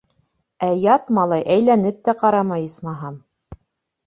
[0.67, 3.21] Ә ят малай әйләнеп тә ҡарамай, исмаһам.